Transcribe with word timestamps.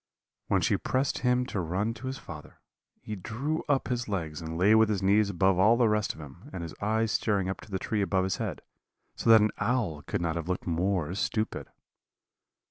"When 0.47 0.61
she 0.61 0.77
pressed 0.77 1.19
him 1.19 1.45
to 1.45 1.59
run 1.59 1.93
to 1.93 2.07
his 2.07 2.17
father, 2.17 2.59
he 3.03 3.15
drew 3.15 3.63
up 3.69 3.87
his 3.87 4.07
legs 4.09 4.41
and 4.41 4.57
lay 4.57 4.73
with 4.73 4.89
his 4.89 5.03
knees 5.03 5.29
above 5.29 5.59
all 5.59 5.77
the 5.77 5.87
rest 5.87 6.15
of 6.15 6.19
him, 6.19 6.49
and 6.51 6.63
his 6.63 6.73
eyes 6.81 7.11
staring 7.11 7.47
up 7.47 7.61
to 7.61 7.69
the 7.69 7.77
tree 7.77 8.01
above 8.01 8.23
his 8.23 8.37
head, 8.37 8.63
so 9.15 9.29
that 9.29 9.41
an 9.41 9.51
owl 9.59 10.01
could 10.01 10.19
not 10.19 10.37
have 10.37 10.49
looked 10.49 10.65
more 10.65 11.13
stupid. 11.13 11.67